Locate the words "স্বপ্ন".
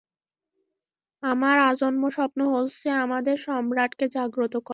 2.09-2.39